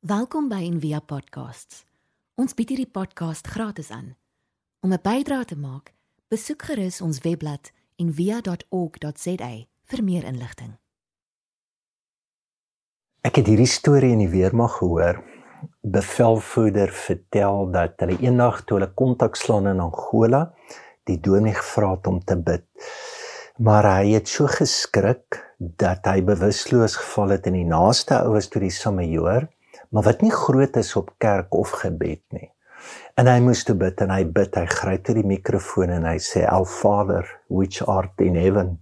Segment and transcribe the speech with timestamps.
[0.00, 1.82] Welkom by Envia Podcasts.
[2.40, 4.14] Ons bied hierdie podcast gratis aan.
[4.80, 5.92] Om 'n bydrae te maak,
[6.32, 7.68] besoek gerus ons webblad
[8.00, 9.50] en via.org.za
[9.84, 10.72] vir meer inligting.
[13.20, 15.20] Ek het hierdie storie in die weermag gehoor.
[15.82, 20.54] Bevelvoerder vertel dat hulle eendag toe hulle kontak slaan in Angola,
[21.04, 22.64] die dominee gevra het om te bid.
[23.58, 28.62] Maar hy het so geskrik dat hy bewusteloos geval het in die naaste oues toe
[28.62, 29.50] die Samajoor
[29.90, 32.50] maar wat nie groot is op kerk of gebed nie.
[33.18, 36.16] En hy moes toe bid en hy bid, hy gryp tot die mikrofoon en hy
[36.18, 38.78] sê, "Our Father, which art in heaven,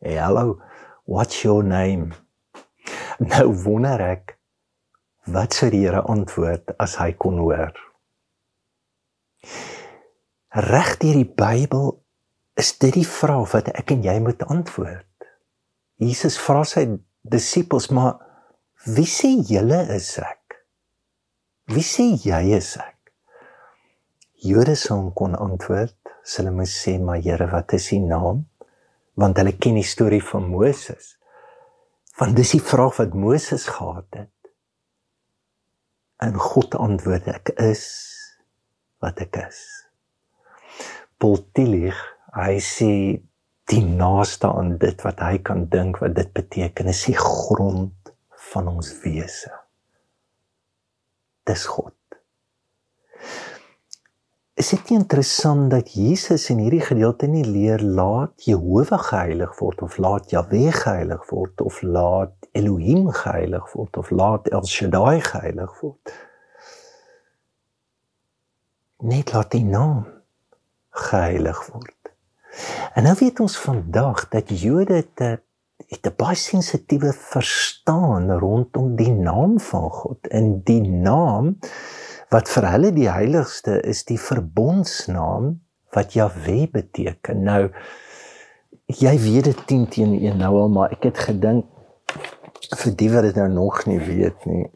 [0.00, 0.60] hello,
[1.04, 2.14] what's your name?"
[3.18, 4.36] Nou wonder ek
[5.26, 7.72] wat sou die Here antwoord as hy kon hoor.
[10.50, 11.90] Reg deur die Bybel
[12.56, 15.04] is dit die vraag wat ek en jy moet antwoord.
[15.96, 16.86] Jesus vra sy
[17.22, 18.20] disippels, "Maar
[18.84, 20.45] wie sê julle is ek?"
[21.66, 23.10] Wie sê jy is ek?
[24.46, 25.96] Jode sou kon antwoord,
[26.36, 28.46] hulle moes sê, "Maar Here, wat is U naam?"
[29.16, 31.16] Want hulle ken die storie van Moses.
[32.18, 34.50] Want dis die vraag wat Moses gehad het.
[36.20, 37.84] En God antwoord, "Ek is
[39.00, 39.90] wat ek is."
[41.18, 41.98] Paul Tillich,
[42.32, 43.22] hy sê
[43.66, 48.14] die naaste aan dit wat hy kan dink wat dit beteken is die grond
[48.52, 49.65] van ons wese
[51.46, 51.94] dis God.
[54.56, 59.82] Is dit nie interessant dat Jesus in hierdie gedeelte nie leer laat Jehovah geheilig word
[59.84, 65.74] of laat Jahweh geheilig word of laat Elohim geheilig word of laat El Shaddai geheilig
[65.82, 66.14] word.
[69.04, 70.06] Net laat die naam
[71.04, 72.12] geheilig word.
[72.96, 75.45] En nou weet ons vandag dat Jode dit
[75.88, 80.26] het 'n baie sensitiewe verstaan rondom die naam van God.
[80.26, 81.58] In die naam
[82.28, 85.60] wat vir hulle die heiligste is, die verbondsnaam
[85.90, 87.42] wat Jahwe beteken.
[87.42, 87.70] Nou
[88.86, 91.64] jy weet dit 10 teen 1 nou al, maar ek het gedink
[92.76, 94.66] vir die wat dit nou nog nie weet nie,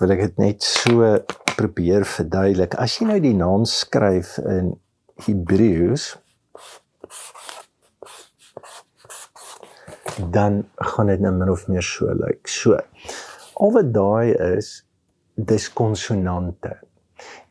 [0.00, 1.18] wil ek dit net so
[1.56, 2.74] probeer verduidelik.
[2.74, 4.76] As jy nou die naam skryf in
[5.26, 6.16] Hebreëus
[10.32, 12.20] dan gaan dit nou min of meer so lyk.
[12.20, 12.50] Like.
[12.50, 12.78] So.
[13.54, 14.84] Al wat daai is
[15.34, 16.78] dis konsonante.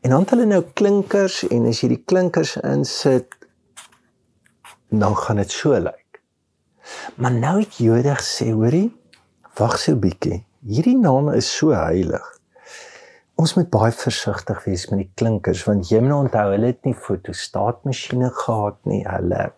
[0.00, 3.34] En dan het hulle nou klinkers en as jy die klinkers insit
[4.88, 5.84] dan gaan dit so lyk.
[5.84, 6.08] Like.
[7.14, 8.88] Maar nou het Jode gesê, hoorie,
[9.58, 10.44] wag so 'n bietjie.
[10.64, 12.24] Hierdie naam is so heilig.
[13.34, 16.94] Ons moet baie versigtig wees met die klinkers want jy moet onthou hulle het nie
[16.94, 19.04] fotostaatmasjiene gehad nie.
[19.06, 19.52] Hulle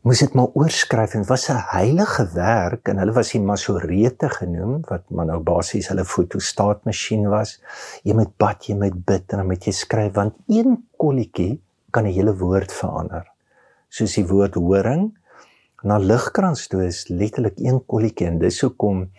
[0.00, 4.80] moes dit maar oorskryf en was 'n heilige werk en hulle was die masorete genoem
[4.88, 7.60] wat maar nou basies hulle fotostaatmasjien was.
[8.02, 11.60] Jy moet bad, jy moet bid en dan moet jy skryf want een kolletjie
[11.90, 13.26] kan 'n hele woord verander.
[13.88, 15.12] Soos die woord horing
[15.82, 19.10] na ligkrans toe is letterlik een kolletjie en dis hoekom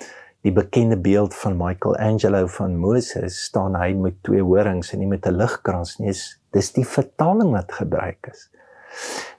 [0.42, 5.28] die bekende beeld van Michelangelo van Moses staan hy met twee horings en nie met
[5.28, 6.14] 'n ligkrans nie.
[6.52, 8.50] Dis die vertaling wat gebruik is.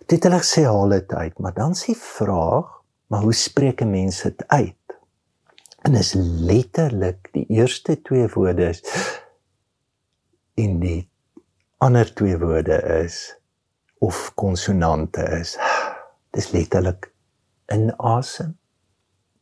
[0.06, 2.68] Dit hulle sê haal dit uit, maar dan sê vraag,
[3.06, 4.76] maar hoe spreek 'n mens dit uit?
[5.82, 8.82] En is letterlik die eerste twee woorde is
[10.54, 11.10] in die
[11.78, 13.34] ander twee woorde is
[13.98, 15.56] of konsonante is.
[16.30, 17.10] Dis letterlik
[17.66, 18.58] in asem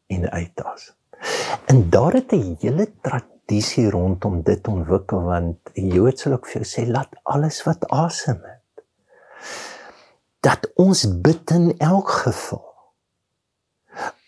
[0.07, 0.95] en uit asem.
[1.67, 6.63] En daar het 'n hele tradisie rondom dit ontwikkel want die Jode sal ook vir
[6.63, 8.61] jou sê laat alles wat asem het
[10.45, 12.67] dat ons bid in elk geval.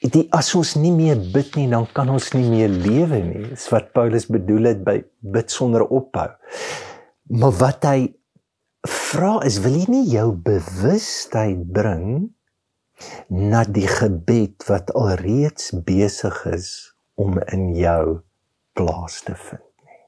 [0.03, 3.45] Die as ons nie meer bid nie, dan kan ons nie meer lewe nie.
[3.53, 4.99] Dis wat Paulus bedoel het by
[5.35, 6.29] bid sonder ophou.
[7.33, 7.99] Maar wat hy
[8.89, 12.33] vra is, wil jy nie jou bewustheid bring
[13.31, 16.69] na die gebed wat alreeds besig is
[17.19, 18.21] om in jou
[18.77, 20.03] plaas te vind nie.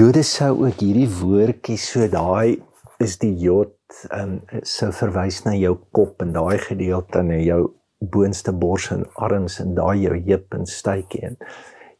[0.00, 2.60] Jode sou ook hierdie woordjie so daai
[3.00, 3.76] is die jod
[4.14, 7.62] um, sou verwys na jou kop en daai gedeelte en jou
[8.00, 11.40] boonste bors en arms en daai jou heup en stuitjie en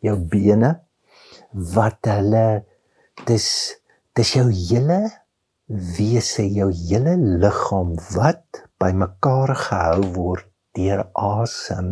[0.05, 0.75] jou bene
[1.75, 2.47] wat hulle
[3.29, 3.49] dis
[4.17, 5.01] dis jou hele
[5.99, 10.49] wese jou hele liggaam wat bymekaar gehou word
[10.79, 11.91] deur asem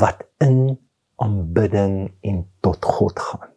[0.00, 0.76] wat in
[1.22, 1.96] aanbidding
[2.28, 3.52] en tot God gaan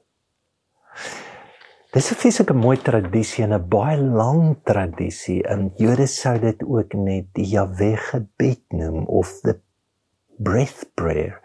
[1.89, 5.39] Dis 'n fisieke mooi tradisie en 'n baie lang tradisie.
[5.53, 9.56] In Jode sou dit ook net die Jahwe gebed noem of the
[10.38, 11.41] breath prayer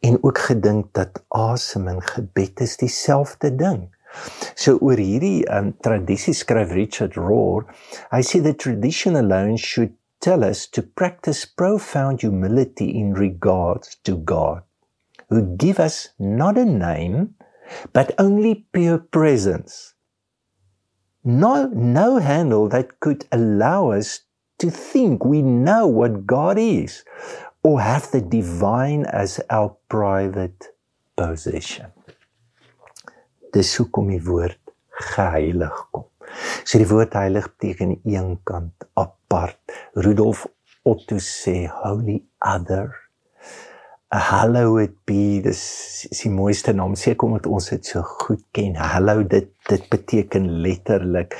[0.00, 3.88] en ook gedink dat asem en gebed is dieselfde ding.
[4.54, 7.66] So oor hierdie um, tradisie skryf Richard Rohr,
[8.14, 14.14] hy sê the tradition alone should tell us to practice profound humility in regards to
[14.14, 14.62] God,
[15.28, 17.34] who give us not a name,
[17.92, 19.94] but only pure presence.
[21.24, 24.20] No, no handle that could allow us
[24.58, 27.04] to think we know what God is
[27.62, 30.72] or have the divine as our private
[31.16, 31.92] possession.
[33.52, 34.58] Dis hoekom die woord
[35.14, 36.06] geheilig kom.
[36.64, 39.58] So die woord heilig beteken een kant apart.
[39.96, 40.46] Rudolf
[40.84, 43.07] Otto sê holy other.
[44.08, 45.62] A hallowed be dis
[46.08, 48.78] is die mooiste naam seker omdat ons dit so goed ken.
[48.80, 51.34] Hallow dit dit beteken letterlik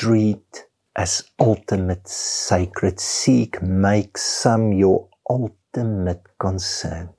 [0.00, 0.62] treat
[0.96, 7.10] as ultimate sacred seek make some your ultimate concern.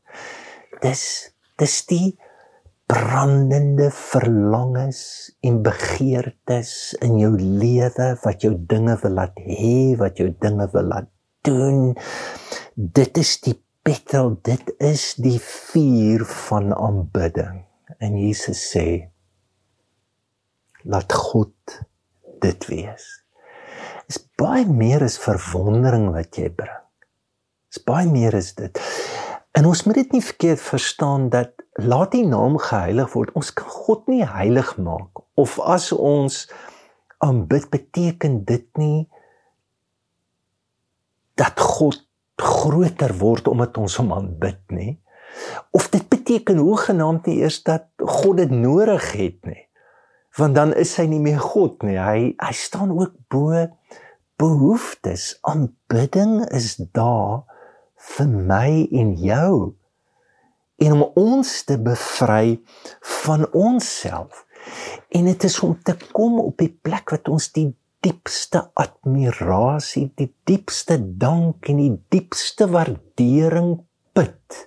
[0.81, 1.03] Dis
[1.61, 2.07] dis die
[2.89, 5.03] brandende verlangens
[5.45, 10.89] en begeertes in jou lewe wat jou dinge wil laat hê, wat jou dinge wil
[10.95, 11.11] laat
[11.45, 11.93] doen.
[12.73, 17.63] Dit is die petrol, dit is die vuur van aanbidding.
[17.99, 19.09] En Jesus sê
[20.83, 21.79] laat God
[22.43, 23.05] dit wees.
[24.11, 26.81] Is baie meer as verwondering wat jy bring.
[27.71, 28.79] Is baie meer as dit.
[29.53, 33.33] En ons moet dit nie verkeerd verstaan dat laat die naam geheilig word.
[33.37, 36.45] Ons kan God nie heilig maak of as ons
[37.23, 39.07] aanbid beteken dit nie
[41.39, 42.03] dat God
[42.41, 44.97] groter word omdat ons hom aanbid nie.
[45.71, 49.63] Of dit beteken hoegenaamd nie eers dat God dit nodig het nie.
[50.37, 51.97] Want dan is hy nie meer God nie.
[51.97, 53.67] Hy hy staan ook bo
[54.41, 55.37] behoeftes.
[55.41, 57.45] Aanbidding is daar
[58.17, 59.73] vir my en jou
[60.83, 62.59] en om ons te bevry
[63.23, 64.43] van onsself.
[65.13, 67.69] En dit is om te kom op die plek wat ons die
[68.03, 73.75] diepste admirasie, die diepste dank en die diepste waardering
[74.13, 74.61] put.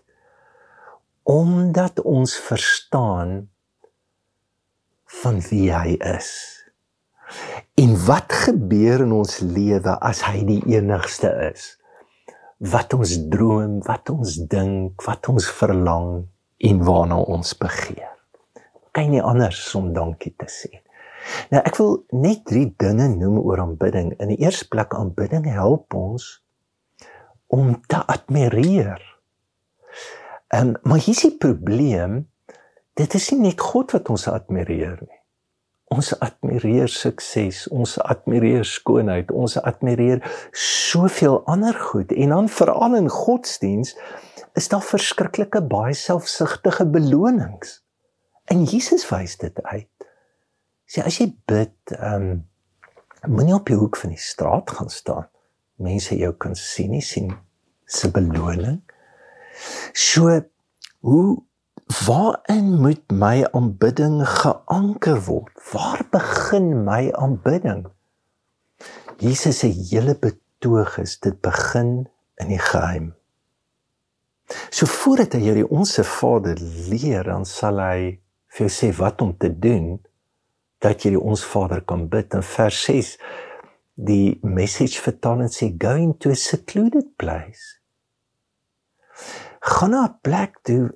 [1.27, 3.38] Omdat ons verstaan
[5.23, 6.31] van wie hy is.
[7.77, 11.75] En wat gebeur in ons lewe as hy die enigste is?
[12.59, 16.25] wat ons droom, wat ons dink, wat ons verlang
[16.56, 18.15] en waarna ons begeer.
[18.97, 20.81] Kan nie anders om dankie te sê.
[21.50, 24.14] Nou ek wil net drie dinge noem oor aanbidding.
[24.20, 26.28] In die eerste plek aanbidding help ons
[27.46, 29.02] om te admireer.
[30.49, 32.26] En ehm, maar hier is die probleem,
[32.94, 35.20] dit is nie net God wat ons admireer nie.
[35.94, 43.11] Ons admireer sukses, ons admireer skoonheid, ons admireer soveel ander goed en dan veral in
[43.12, 43.94] godsdiens
[44.58, 47.82] is daar verskriklike baie selfsugtige belonings.
[48.50, 50.06] En Jesus wys dit uit.
[50.87, 52.44] Sê as jy bid, ehm um,
[53.27, 55.27] moenie op die hoek van die straat gaan staan.
[55.83, 57.33] Mense jou kan sien nie sien
[57.87, 58.79] se beloning.
[59.93, 60.31] So
[61.00, 61.43] hoe
[61.87, 65.53] Waarin moet my aanbidding geanker word?
[65.71, 67.85] Waar begin my aanbidding?
[69.23, 72.09] Jesus se hele betoog is dit begin
[72.43, 73.12] in die geheim.
[74.75, 76.59] So voordat hy hierdie onsse Vader
[76.91, 78.19] leer, dan sal hy
[78.56, 79.94] vir jou sê wat om te doen
[80.85, 83.17] dat jy die ons Vader kan bid in vers 6.
[83.97, 87.81] Die message vertaling sê going to a secluded place.
[89.61, 90.93] Gaan na 'n plek toe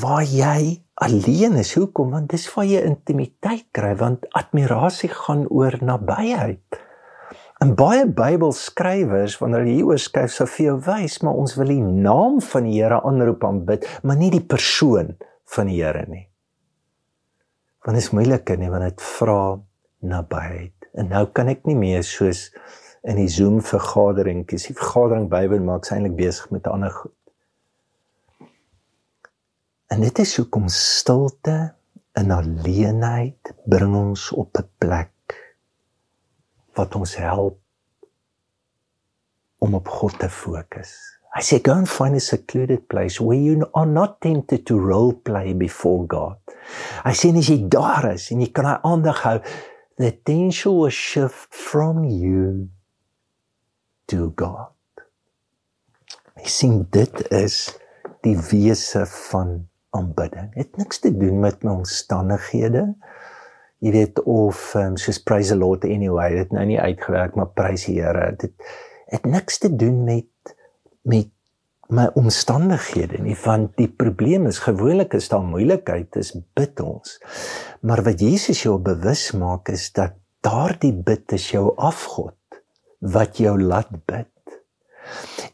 [0.00, 1.74] waar jy alleen is.
[1.74, 2.10] Hoekom?
[2.10, 6.80] Want dis waar jy intimiteit kry want admirasie gaan oor nabyheid.
[7.62, 11.80] En baie Bybelskrywers wanneer hulle hieroor skryf sou vir jou wys, maar ons wil die
[11.80, 15.14] naam van die Here aanroep aanbid, maar nie die persoon
[15.54, 16.26] van die Here nie.
[17.84, 19.60] Want dit is moeiliker nie want dit vra
[20.04, 20.88] nabyheid.
[20.96, 22.48] En nou kan ek nie meer soos
[23.04, 27.12] in die Zoom vergadering, kies die vergadering Bybel maak eintlik besig met ander goed.
[29.92, 31.74] En dit is hoekom stilte
[32.16, 35.36] en alleenheid bring ons op 'n plek
[36.74, 37.60] wat ons help
[39.58, 41.20] om op God te fokus.
[41.34, 45.12] I say go and find a secluded place where you are not tempted to role
[45.12, 46.36] play before God.
[47.04, 49.38] I say as jy daar is en jy kan hy aandag hou,
[49.98, 52.70] the attention will shift from you
[54.06, 54.70] to God.
[56.38, 57.58] Ek sien dit is
[58.22, 59.64] die wese van
[59.94, 60.52] aanbidding.
[60.54, 62.88] Dit het niks te doen met my omstandighede.
[63.82, 67.88] Jy weet of um, soos praise the Lord anyway, dit nou nie uitgewerk maar prys
[67.90, 68.30] die Here.
[68.38, 68.54] Dit
[69.10, 70.54] het niks te doen met
[71.04, 71.30] met
[71.92, 77.18] my omstandighede nie want die probleem is gewoonlik is daar moeilikheid is bid ons.
[77.84, 82.60] Maar wat Jesus jou bewus maak is dat daardie bid is jou afgod
[83.04, 84.30] wat jou laat bid.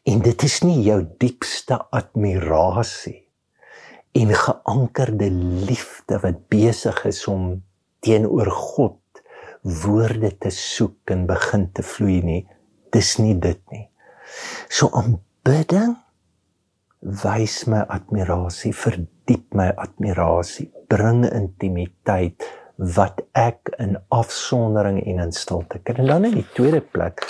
[0.06, 3.26] En dit is nie jou diepste admirasie
[4.14, 5.30] en geankerde
[5.66, 7.62] liefde wat besig is om
[8.02, 8.98] teenoor God
[9.62, 12.42] woorde te soek en begin te vloei nie.
[12.94, 13.86] Dis nie dit nie.
[14.70, 14.90] So
[15.50, 15.96] aanbidding
[17.00, 22.44] wys my admirasie, verdiep my admirasie, bring intimiteit
[22.78, 25.98] wat ek in afsondering en in stilte kan.
[25.98, 27.24] En dan in die tweede plek,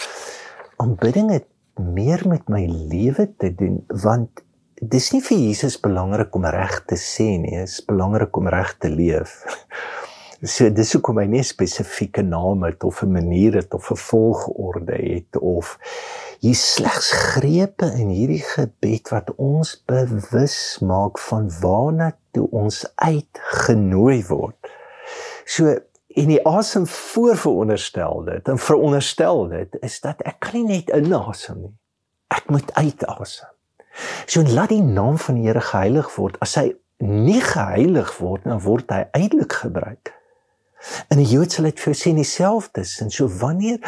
[0.84, 1.48] aanbidding het
[1.80, 4.44] meer met my lewe te doen want
[4.80, 8.76] dis nie vir Jesus belangrik om reg te sê nie, dit is belangrik om reg
[8.84, 9.38] te leef.
[10.40, 14.96] So dis hoekom hy nie spesifieke name het of 'n manier het of 'n volgorde
[14.96, 15.76] het of
[16.40, 24.24] hier slegs grepe in hierdie gebed wat ons bewus maak van waarna toe ons uitgenooi
[24.28, 24.56] word.
[25.44, 25.76] So
[26.08, 30.88] en die asem voor veronderstel dit en veronderstel dit is dat ek kan nie net
[30.88, 31.76] inasem nie.
[32.28, 33.48] Ek moet uitasem.
[34.26, 36.40] So laat die naam van die Here geheilig word.
[36.40, 40.19] As hy nie geheilig word, dan word hy uitelik gebruik.
[41.08, 43.10] In die Joodse sal dit vir sien dieselfde sin.
[43.10, 43.80] So wanneer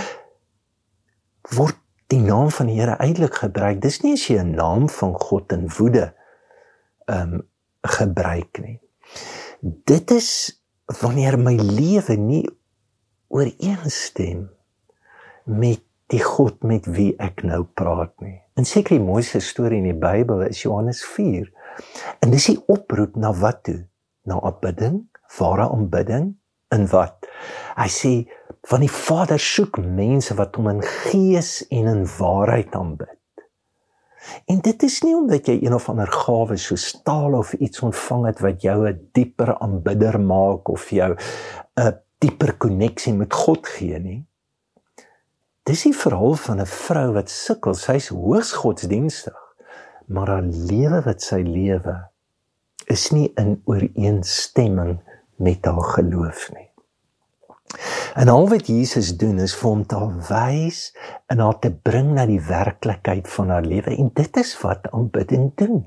[1.56, 1.78] word
[2.12, 3.80] die naam van die Here uitelik gebruik.
[3.82, 6.12] Dis nie as jy 'n naam van God in woede
[7.06, 7.49] ehm um,
[7.82, 8.80] gebruik nie.
[9.61, 10.61] Dit is
[11.00, 12.44] wanneer my lewe nie
[13.28, 14.50] ooreenstem
[15.44, 18.40] met die God met wie ek nou praat nie.
[18.54, 21.49] En seker die mooiste storie in die Bybel is Johannes 4.
[22.20, 23.88] En dis die oproep na wat toe?
[24.28, 25.08] Na aanbidding,
[25.38, 26.37] ware aanbidding
[26.73, 27.26] in wat?
[27.76, 28.12] Hy sê
[28.69, 33.19] van die Vader soek mense wat hom in gees en in waarheid aanbid.
[34.47, 38.26] En dit is nie omdat jy een of ander gawe so staal of iets ontvang
[38.31, 41.17] het wat jou 'n dieper aanbidder maak of jou
[41.76, 44.23] 'n dieper koneksie met God gee nie.
[45.62, 49.38] Dis die verhaal van 'n vrou wat sukkel, sy's hoogs godsdienstig,
[50.07, 52.09] maar haar lewe wat sy lewe
[52.87, 55.00] is nie in ooreenstemming
[55.42, 56.68] met haar geloof nie.
[58.14, 60.80] En al wat Jesus doen is vir hom te wys
[61.32, 65.50] en haar te bring na die werklikheid van haar lewe en dit is wat aanbidding
[65.56, 65.82] doen.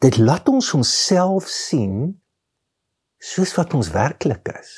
[0.00, 2.16] Dit laat ons onsself sien
[3.20, 4.72] soos wat ons werklik is.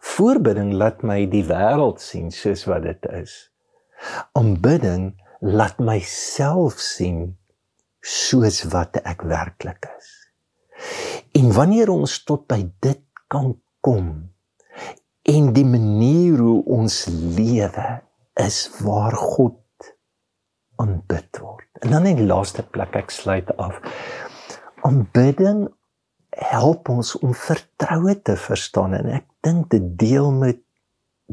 [0.00, 3.34] Voorbidding laat my die wêreld sien soos wat dit is.
[4.36, 7.36] Aanbidding laat myself sien
[8.00, 10.19] soos wat ek werklik is.
[11.38, 14.30] En wanneer ons tot by dit kan kom,
[15.30, 17.04] en die manier hoe ons
[17.36, 17.88] lewe
[18.40, 19.58] is waar God
[20.80, 21.68] aanbid word.
[21.84, 23.76] En dan in die laaste plek ek sluit af.
[24.86, 25.66] Aanbidding
[26.40, 30.62] help ons om vertroue te verstaan en ek dink dit deel met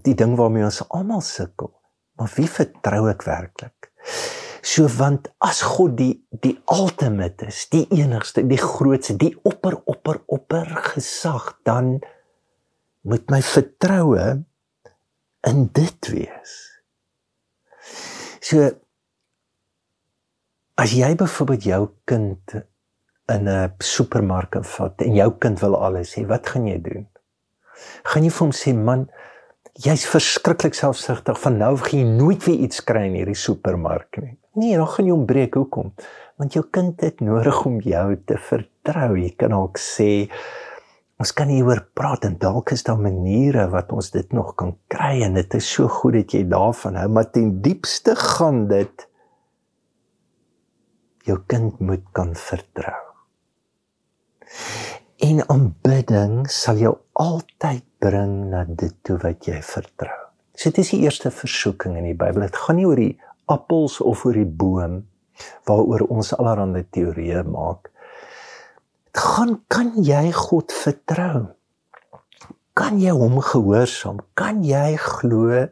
[0.03, 1.71] die ding waarmee ons almal sukkel.
[2.17, 3.91] Maar wie vertrou ek werklik?
[4.67, 10.19] So want as God die die ultimate is, die enigste, die grootste, die opper opper
[10.27, 12.01] opper gesag, dan
[13.07, 14.25] moet my vertroue
[15.47, 16.57] in dit wees.
[18.43, 18.67] So
[20.77, 22.57] as jy byvoorbeeld jou kind
[23.31, 27.07] in 'n supermark vat en jou kind wil alles hê, wat gaan jy doen?
[28.03, 29.07] Gaan jy vir hom sê man,
[29.73, 34.37] jy's verskriklik selfsugtig, van nou gaan jy nooit weer iets kry in hierdie supermark nie.
[34.57, 35.57] Nee, dan gaan jy hom breek.
[35.59, 35.91] Hoekom?
[36.37, 39.11] Want jou kind het nodig om jou te vertrou.
[39.19, 40.27] Jy kan ook sê
[41.17, 45.23] Ons kan hieroor praat en dalk is daar maniere wat ons dit nog kan kry
[45.25, 49.07] en dit is so goed dat jy daarvan hou, maar ten diepste gaan dit
[51.25, 53.01] jou kind moet kan vertrou.
[55.25, 60.23] En aanbidding sal jou altyd bring na dit toe wat jy vertrou.
[60.57, 62.47] So dit is die eerste versoeking in die Bybel.
[62.47, 63.13] Dit gaan nie oor die
[63.47, 65.03] appels of oor die boom
[65.69, 67.95] waaroor ons allerlei teorieë maak nie
[69.17, 71.47] gaan kan jy God vertrou?
[72.77, 74.21] Kan jy hom gehoorsaam?
[74.37, 75.65] Kan jy glo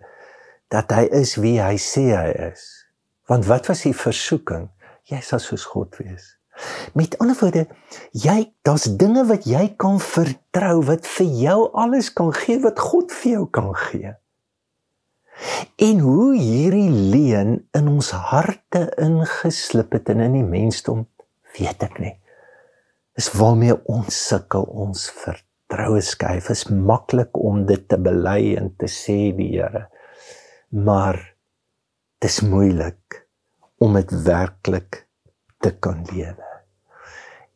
[0.73, 2.65] dat hy is wie hy sê hy is?
[3.29, 4.69] Want wat was die versoeking?
[5.09, 6.34] Jy sal soos God wees.
[6.93, 7.65] Met ander woorde,
[8.15, 13.11] jy daar's dinge wat jy kan vertrou wat vir jou alles kan gee wat God
[13.11, 14.13] vir jou kan gee.
[15.75, 21.03] En hoe hierdie leen in ons harte ingeslip het in in die mensdom,
[21.57, 22.13] weet ek nie.
[23.19, 26.49] Is waarmee ons sukkel ons vertroue skuif.
[26.51, 29.85] Is maklik om dit te bely en te sê die Here.
[30.71, 31.19] Maar
[32.23, 33.21] dis moeilik
[33.83, 35.04] om dit werklik
[35.65, 36.51] te kan lewe.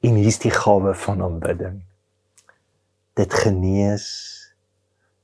[0.02, 1.82] En hier's die gawe van aanbidding.
[3.20, 4.08] Dit genees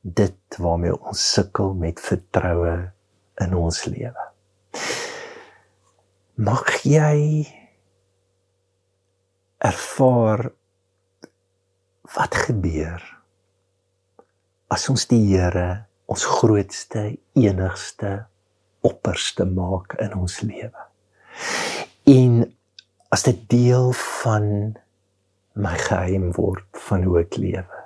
[0.05, 2.75] dit waarmee ons sukkel met vertroue
[3.41, 4.27] in ons lewe.
[6.35, 7.47] Mag jy
[9.65, 10.51] ervaar
[12.15, 13.01] wat gebeur
[14.69, 18.27] as ons die Here ons grootste enigste
[18.85, 20.85] opperste maak in ons lewe.
[22.05, 22.43] En
[23.15, 24.75] as dit deel van
[25.55, 27.81] my geheim word van hoe ek lewe.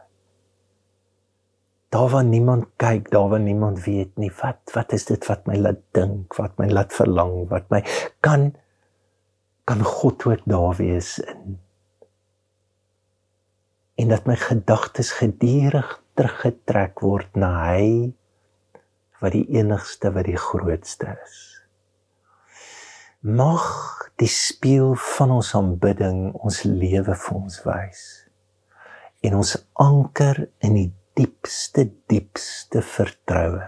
[1.93, 5.57] Daar waar niemand kyk, daar waar niemand weet nie wat wat is dit wat my
[5.61, 7.83] laat dink, wat my laat verlang, wat my
[8.25, 8.51] kan
[9.69, 11.59] kan God ook daar wees in
[13.99, 18.13] en dat my gedagtes gedurig teruggetrek word na hy
[19.19, 21.48] wat die enigste wat die grootste is.
[23.19, 28.03] Mag die spieël van ons aanbidding ons lewe vir ons wys
[29.27, 29.49] en ons
[29.83, 33.65] anker in die diepste diepste vertroue.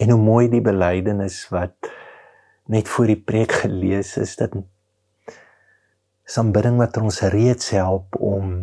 [0.00, 1.90] En hoe mooi die belydenis wat
[2.72, 4.56] net voor die preek gelees is dat
[6.40, 8.62] aanbidding wat ons reeds help om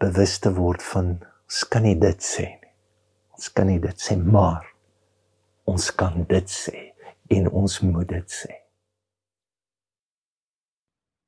[0.00, 1.10] bewus te word van
[1.44, 2.72] ons kan nie dit sê nie.
[3.36, 4.64] Ons kan nie dit sê maar
[5.68, 6.86] ons kan dit sê
[7.36, 8.62] en ons moet dit sê.